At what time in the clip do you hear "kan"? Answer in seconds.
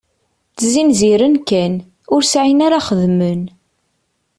1.49-1.73